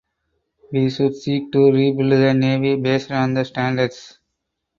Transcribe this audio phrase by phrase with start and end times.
[0.71, 4.17] We should seek to rebuild the Navy based on the standards.